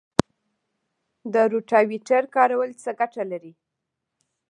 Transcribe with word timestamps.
د 1.33 1.35
روټاویټر 1.51 2.23
کارول 2.35 2.69
څه 2.81 2.89
ګټه 2.99 3.23
لري؟ 3.31 3.53